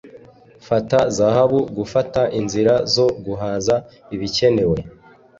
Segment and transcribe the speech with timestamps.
[0.67, 3.75] Fata zahabu Gufata inzira zo guhaza
[4.15, 4.77] ibikenewe